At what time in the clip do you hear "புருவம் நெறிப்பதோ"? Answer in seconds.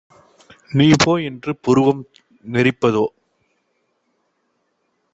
1.57-3.05